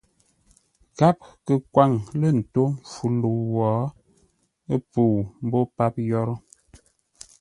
Gháp 0.97 1.17
kə 1.45 1.53
kwaŋ 1.73 1.91
lə̂ 2.19 2.29
ńtó 2.39 2.63
mpfu 2.75 3.05
ləu 3.19 3.39
wo, 3.55 3.69
ə́ 4.73 4.77
pəu 4.91 5.13
mbô 5.45 5.59
páp 5.75 5.95
yórə́. 6.09 6.37